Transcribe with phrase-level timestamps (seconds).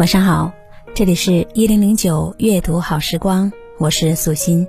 [0.00, 0.50] 晚上好，
[0.94, 4.66] 这里是一零零九阅读好时光，我是素心。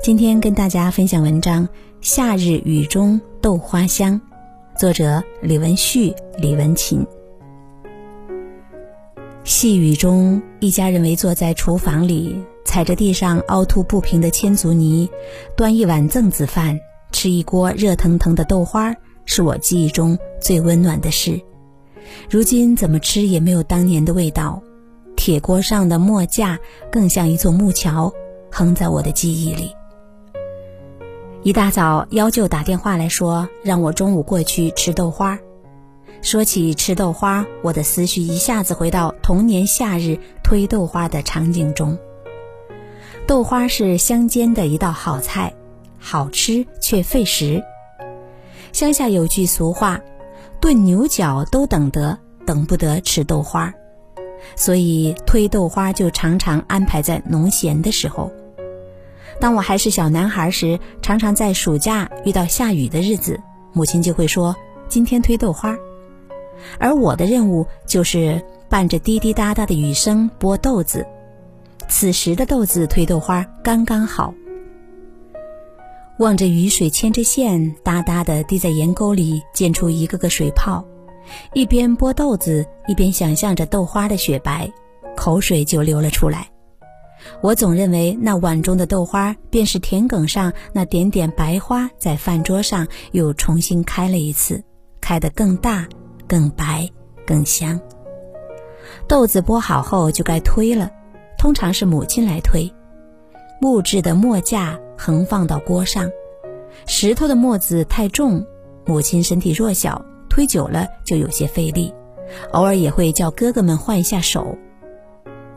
[0.00, 1.66] 今天跟大家分享文章
[2.00, 4.20] 《夏日雨中豆花香》，
[4.78, 7.04] 作者李文旭、李文琴。
[9.42, 15.10] 细雨中，一家人围坐在厨房里，踩着地上凹凸不平的千足泥，
[15.56, 16.78] 端一碗粽子饭，
[17.10, 18.94] 吃一锅热腾腾的豆花，
[19.24, 21.40] 是我记忆中最温暖的事。
[22.30, 24.62] 如今怎么吃也没有当年的味道。
[25.14, 26.58] 铁锅上的墨架
[26.90, 28.12] 更像一座木桥，
[28.50, 29.70] 横在我的记忆里。
[31.42, 35.38] 一大早，幺舅打电话来说，让我中午过去吃豆花。
[36.22, 41.98] 说起吃豆花，我的思绪一下子回到童年夏日推豆花的场景中。
[43.26, 45.52] 豆花是乡间的一道好菜，
[45.98, 47.62] 好吃却费时。
[48.72, 50.00] 乡下有句俗话
[50.62, 53.74] ：“炖牛角都等得，等不得吃豆花。”
[54.56, 58.30] 所以推豆花就常常安排在农闲的时候。
[59.40, 63.40] 当我还是小男孩时，常常在暑假遇到下雨的日子，
[63.72, 64.54] 母亲就会说
[64.88, 65.76] ：“今天推豆花。”
[66.78, 71.04] 而我的任务就是伴着滴滴答答的雨声剥豆子，
[71.88, 74.32] 此时的豆子推豆花刚刚好。
[76.22, 80.84] 望着雨水牵着线哒哒地滴在盐沟里，溅出一个个水泡，
[81.52, 84.72] 一边剥豆子一边想象着豆花的雪白，
[85.16, 86.48] 口水就流了出来。
[87.40, 94.62] 我总认为那碗中的豆花便是田埂上那点点白花，在饭桌上又重新开了一次，
[95.00, 95.88] 开得更大。
[96.28, 96.88] 更白，
[97.26, 97.78] 更香。
[99.08, 100.88] 豆子剥好后就该推了，
[101.36, 102.72] 通常是母亲来推。
[103.62, 106.10] 木质的磨架横放到锅上，
[106.84, 108.44] 石头的磨子太重，
[108.84, 111.94] 母亲身体弱小，推久了就有些费力，
[112.50, 114.58] 偶尔也会叫哥哥们换一下手。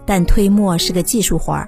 [0.06, 1.68] 但推磨是个技术活儿，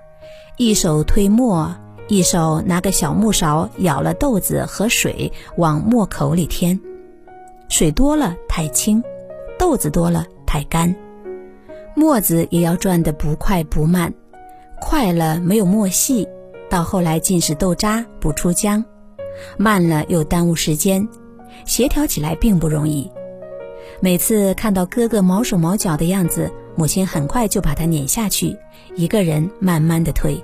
[0.57, 1.75] 一手推磨，
[2.07, 6.79] 一手拿个小木勺舀了豆子和水往磨口里添。
[7.67, 9.03] 水多了太轻，
[9.57, 10.95] 豆子多了太干，
[11.95, 14.13] 磨子也要转得不快不慢，
[14.79, 16.27] 快了没有磨细，
[16.69, 18.83] 到后来尽是豆渣不出浆；
[19.57, 21.07] 慢了又耽误时间，
[21.65, 23.11] 协调起来并不容易。
[23.99, 28.55] 每次看到哥哥毛手毛脚的样子，母亲很快就把他撵下去，
[28.95, 30.41] 一个人慢慢的推。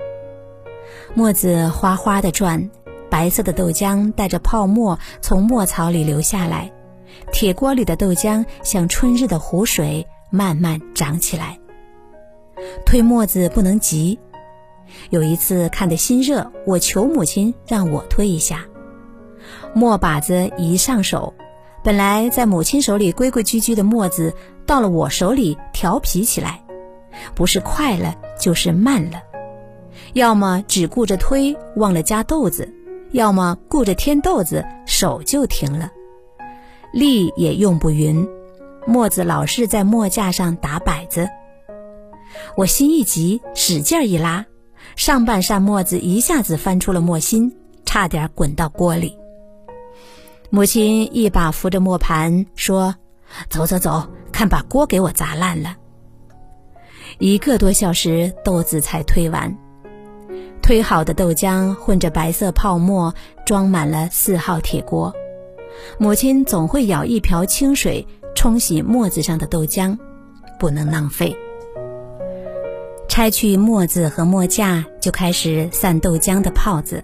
[1.13, 2.69] 磨子哗哗的转，
[3.09, 6.71] 白色的豆浆带着泡沫从磨槽里流下来。
[7.31, 11.59] 铁锅里的豆浆像春日的湖水，慢慢涨起来。
[12.85, 14.19] 推磨子不能急。
[15.09, 18.66] 有一次看得心热，我求母亲让我推一下。
[19.73, 21.33] 磨把子一上手，
[21.83, 24.33] 本来在母亲手里规规矩矩的磨子，
[24.66, 26.63] 到了我手里调皮起来，
[27.33, 29.21] 不是快了就是慢了，
[30.13, 32.71] 要么只顾着推忘了加豆子，
[33.11, 35.91] 要么顾着添豆子手就停了。
[36.94, 38.27] 力也用不匀，
[38.85, 41.27] 磨子老是在磨架上打摆子。
[42.55, 44.45] 我心一急，使劲一拉，
[44.95, 47.55] 上半扇磨子一下子翻出了磨心，
[47.85, 49.17] 差点滚到锅里。
[50.49, 52.95] 母亲一把扶着磨盘，说
[53.49, 55.75] ：“走走走，看把锅给我砸烂了。”
[57.19, 59.57] 一个多小时，豆子才推完。
[60.61, 63.13] 推好的豆浆混着白色泡沫，
[63.45, 65.13] 装满了四号铁锅。
[65.97, 69.97] 母亲总会舀一瓢清水冲洗磨子上的豆浆，
[70.59, 71.35] 不能浪费。
[73.13, 77.04] 拆去墨子和墨架，就开始散豆浆的泡子。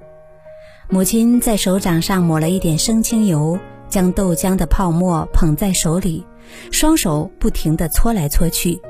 [0.89, 6.25] 母亲在手掌上抹了一点生清油，将豆浆的泡沫捧在手里，
[6.71, 8.81] 双手不停地搓来搓去，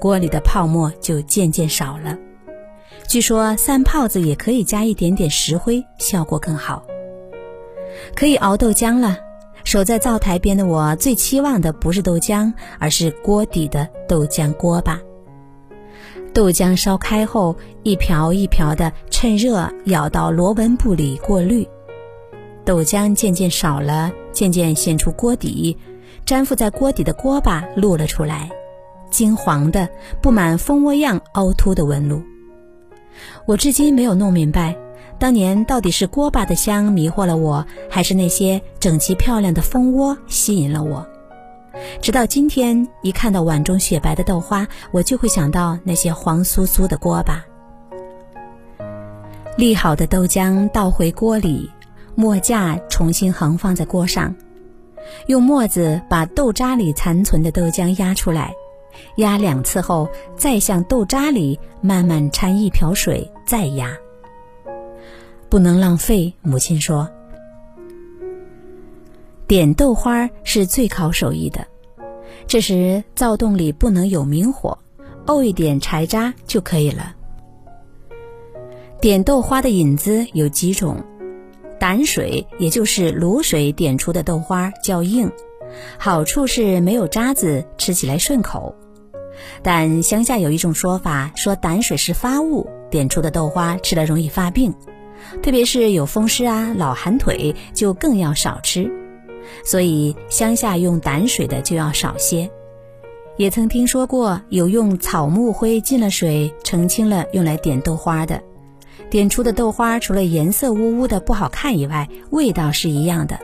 [0.00, 2.16] 锅里的泡沫就渐渐少了。
[3.06, 6.82] 据说散泡子也可以加一点点石灰，效果更好。
[8.14, 9.18] 可以熬豆浆了。
[9.64, 14.98] 守在灶台边的我，最期望的不是豆浆，而是锅底的豆浆锅巴。
[16.34, 17.54] 豆浆烧开后，
[17.84, 21.66] 一瓢一瓢的趁热舀到螺纹布里过滤。
[22.64, 25.78] 豆浆渐渐少了，渐渐显出锅底，
[26.26, 28.50] 粘附在锅底的锅巴露了出来。
[29.10, 29.88] 金黄的、
[30.20, 32.20] 布满蜂窝样凹凸的纹路。
[33.46, 34.76] 我至今没有弄明白，
[35.20, 41.06] 当年到底是锅巴的香迷惑了我，还是那些整齐漂亮的蜂窝吸引了我。
[42.00, 47.44] 直到今天，一看到碗中雪白的豆花，我就会想到那些黄酥酥的锅巴。
[49.56, 51.70] 沥好的豆浆倒回锅里，
[52.14, 54.34] 磨架重新横放在锅上，
[55.26, 58.52] 用磨子把豆渣里残存的豆浆压出来，
[59.16, 63.96] 压两次后，再向豆渣里慢慢掺一瓢水，再压。
[65.48, 67.08] 不能浪费，母亲说。
[69.54, 71.64] 点豆花是最考手艺的，
[72.48, 74.76] 这时灶洞里不能有明火，
[75.24, 77.14] 沤一点柴渣就可以了。
[79.00, 81.04] 点豆花的引子有几种，
[81.78, 85.30] 胆水也就是卤水点出的豆花较硬，
[86.00, 88.74] 好处是没有渣子，吃起来顺口。
[89.62, 94.74] 但乡下有一种说法，说胆水是发物，点出的豆花吃了容易发病，
[95.44, 99.03] 特别是有风湿啊、老寒腿，就更要少吃。
[99.64, 102.50] 所以乡下用胆水的就要少些，
[103.36, 108.42] 也曾听说过有用草木灰浸了水澄清了用来点豆花的，
[109.10, 113.38] 点出的豆花除了颜色乌乌的不好看以外，味道是一样的，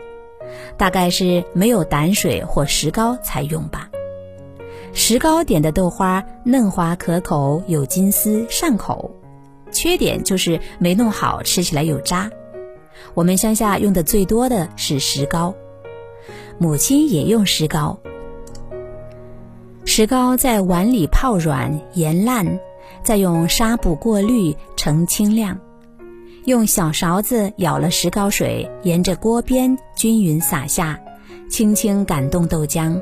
[0.77, 3.89] 大概是没有胆水或石膏才用吧。
[4.93, 9.11] 石膏点的豆花嫩滑可口，有金丝上口，
[9.71, 12.29] 缺点就是没弄好，吃起来有渣。
[13.15, 15.55] 我们乡下用的最多的是石膏。
[16.63, 17.99] 母亲也用石膏，
[19.87, 22.61] 石膏在碗里泡软研烂，
[23.03, 25.59] 再用纱布过滤成清亮。
[26.45, 31.01] 用小勺子舀了石膏水，沿着锅边均匀洒下，
[31.49, 33.01] 轻轻感动豆浆，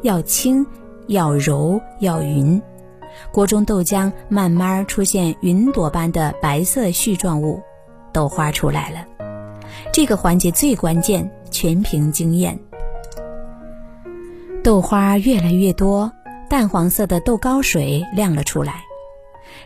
[0.00, 0.64] 要轻，
[1.08, 2.60] 要柔，要匀。
[3.30, 7.60] 锅中豆浆慢慢出现云朵般的白色絮状物，
[8.14, 9.04] 豆花出来了。
[9.92, 12.58] 这个环节最关键，全凭经验。
[14.64, 16.10] 豆花越来越多，
[16.48, 18.82] 淡黄色的豆糕水亮了出来。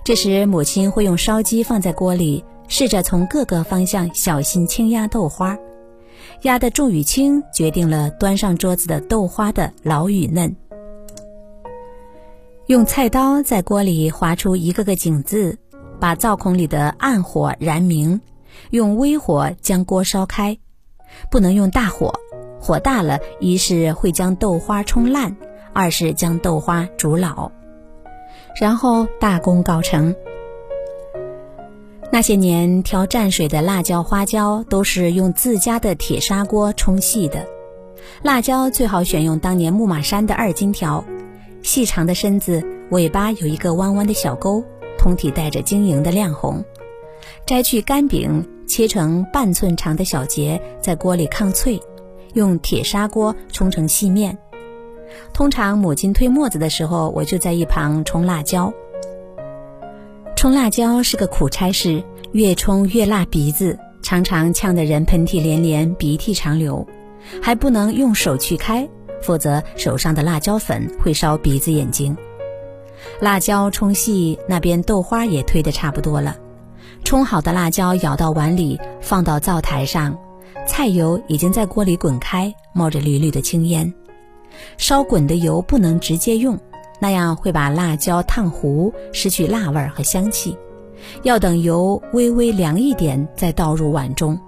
[0.03, 5.57] 这时，母亲会用烧鸡放在锅里，试着从各个方向小心轻压豆花。
[6.43, 10.57] 压的重与轻，决定了端上桌子的豆花的老与嫩。
[12.67, 15.57] 用菜刀在锅里划出一个个井字，
[16.01, 18.21] 把灶孔里的暗火燃明，
[18.71, 20.59] 用微火将锅烧开，
[21.31, 22.13] 不能用大火。
[22.61, 25.37] 火大了，一是会将豆花冲烂，
[25.73, 27.51] 二是将豆花煮老，
[28.61, 30.15] 然后大功告成。
[32.11, 37.47] 那些年挑蘸水的辣椒、花椒都是用自家的铁砂锅冲细的，
[38.23, 41.05] 辣椒最好选用当年牧马山的二荆条，
[41.63, 44.65] 细长的身子，尾巴有一个弯弯的小钩，
[44.97, 46.65] 通体带着晶莹的亮红。
[47.45, 51.79] 摘去干柄，切成半寸长的小节，在锅里炕脆。
[52.39, 54.39] 用铁砂锅冲成细面，
[55.35, 58.73] 通常母亲推磨子的时候，我就在一旁冲辣椒。
[60.37, 62.01] 冲辣椒是个苦差事，
[62.31, 66.87] 越冲越辣鼻子，常常呛得人喷嚏连连，鼻涕长流，
[67.43, 68.89] 还不能用手去开，
[69.21, 72.17] 否则手上的辣椒粉会烧鼻子眼睛。
[73.21, 76.37] 辣椒冲细，那边豆花也推得差不多了，
[77.03, 80.17] 冲好的辣椒舀到碗里，放到灶台上。
[80.67, 83.93] 菜油已经在锅里滚开，冒着缕缕的青烟。
[84.77, 86.59] 烧滚的油不能直接用，
[87.01, 90.57] 那样会把辣椒烫糊，失去辣味和香气。
[91.23, 94.39] 要等油微微凉一点，再倒入碗中。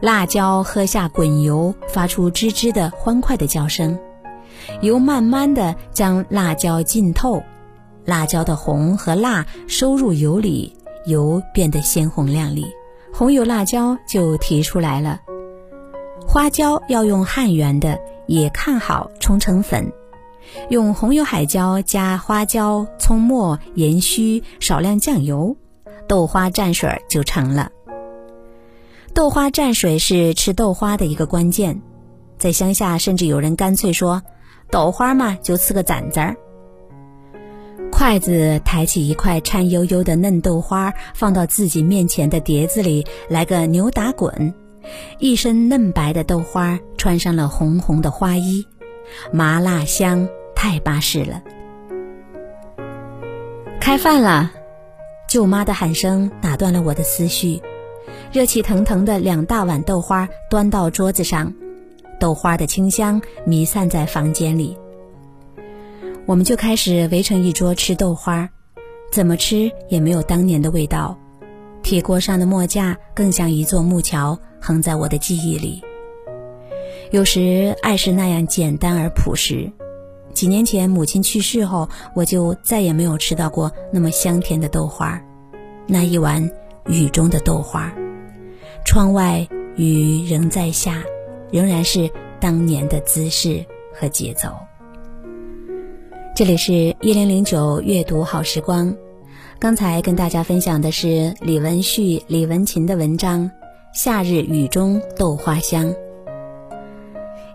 [0.00, 3.96] 辣椒喝下滚油，发出吱吱的欢快的叫声。
[4.82, 7.42] 油慢慢的将辣椒浸透，
[8.04, 12.66] 辣椒的红和辣收入油里，油变得鲜红亮丽，
[13.12, 15.20] 红油辣椒就提出来了。
[16.26, 19.92] 花椒要用汉源的，也看好冲成粉。
[20.68, 25.56] 用红油海椒加花椒、葱末、盐须，少量酱油，
[26.08, 27.70] 豆花蘸水就成了。
[29.12, 31.82] 豆花蘸水是吃豆花的一个关键，
[32.38, 34.22] 在乡下甚至有人干脆说
[34.70, 36.36] ：“豆花嘛，就吃个盏子儿。”
[38.00, 44.54] 筷子抬起一块颤悠悠的嫩豆花，放到自己面前的碟子里，来个牛打滚。
[45.18, 48.66] 一身嫩白的豆花，穿上了红红的花衣，
[49.30, 50.26] 麻辣香，
[50.56, 51.42] 太巴适了。
[53.82, 54.50] 开饭了，
[55.28, 57.60] 舅妈的喊声打断了我的思绪。
[58.32, 61.52] 热气腾腾的两大碗豆花端到桌子上，
[62.18, 64.74] 豆花的清香弥散在房间里。
[66.26, 68.48] 我们就开始围成一桌吃豆花，
[69.10, 71.18] 怎么吃也没有当年的味道。
[71.82, 75.82] 铁锅上的墨架更像一座木桥，横在我的记忆里。
[77.10, 79.72] 有时爱是那样简单而朴实。
[80.32, 85.20] 几年前母亲去世后，我就再也没有吃到过那么香甜的豆花。
[85.86, 86.48] 那一碗
[86.86, 87.92] 雨中的豆花，
[88.84, 91.02] 窗外雨仍在下，
[91.50, 92.08] 仍然是
[92.38, 94.50] 当年的姿势和节奏。
[96.40, 98.96] 这里是一零零九阅读好时光，
[99.58, 103.44] 刚才跟大家分享的是李文旭、李文琴的文章
[103.92, 105.84] 《夏日雨中豆花香》。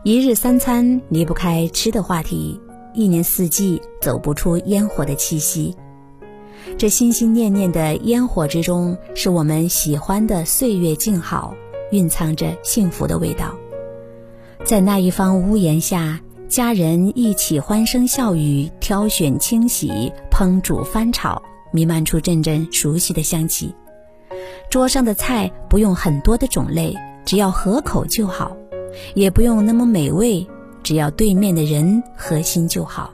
[0.04, 2.62] 一日三餐离不开吃的话题，
[2.94, 5.76] 一年四季走不出烟火的气息。
[6.78, 11.56] 这心心念念的烟火之中，是我们喜欢的岁月静好，
[11.90, 13.56] 蕴藏着幸福的味道。
[14.64, 23.74] 在那一方屋檐下，家人一起欢声笑语，挑选清洗、烹煮翻炒，弥漫出阵阵熟悉的香气。
[24.70, 28.56] 桌上的菜不用很多的种类，只要合口就好。
[29.16, 30.48] 也不用那么美味，
[30.84, 33.12] 只要对面的人合心就好。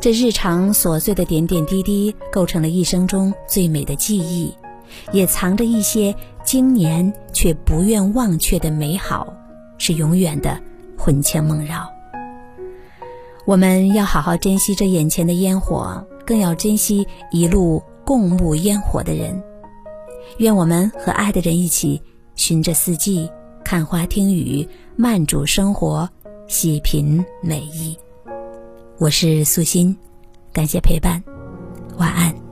[0.00, 4.54] 这日常琐碎的点点滴滴，构成了一生中最美的记忆，
[5.12, 6.14] 也藏着一些
[6.44, 9.34] 经年却不愿忘却的美好，
[9.76, 10.58] 是永远的
[10.96, 11.86] 魂牵梦绕。
[13.44, 19.42] 我们要好好珍惜这眼前的烟火，更要珍惜一路共沐烟火的人。
[20.38, 22.00] 愿我们和爱的人一起，
[22.34, 23.30] 寻着四季。
[23.64, 26.08] 看花听雨，慢煮生活，
[26.48, 27.96] 细品美意。
[28.98, 29.96] 我是素心，
[30.52, 31.22] 感谢陪伴，
[31.96, 32.51] 晚安。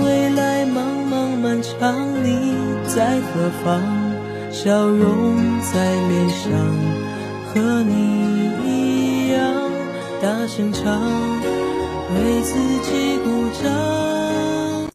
[3.01, 3.81] 在何方？
[4.51, 6.51] 笑容在脸上，
[7.47, 9.41] 和你一样
[10.21, 11.01] 大声唱，
[12.13, 12.53] 为自
[12.83, 14.20] 己鼓掌。